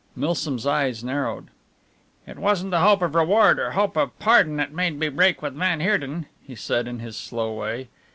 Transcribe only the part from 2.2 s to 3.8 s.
"It wasn't the hope of reward or